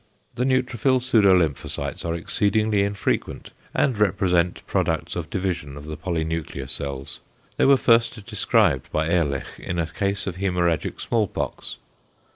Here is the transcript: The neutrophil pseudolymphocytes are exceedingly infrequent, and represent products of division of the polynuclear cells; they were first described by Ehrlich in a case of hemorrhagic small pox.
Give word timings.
The 0.33 0.45
neutrophil 0.45 0.99
pseudolymphocytes 0.99 2.03
are 2.03 2.15
exceedingly 2.15 2.81
infrequent, 2.81 3.51
and 3.71 3.99
represent 3.99 4.65
products 4.65 5.15
of 5.15 5.29
division 5.29 5.77
of 5.77 5.85
the 5.85 5.95
polynuclear 5.95 6.67
cells; 6.67 7.19
they 7.57 7.65
were 7.65 7.77
first 7.77 8.25
described 8.25 8.91
by 8.91 9.09
Ehrlich 9.09 9.59
in 9.59 9.77
a 9.77 9.85
case 9.85 10.25
of 10.25 10.37
hemorrhagic 10.37 10.99
small 10.99 11.27
pox. 11.27 11.77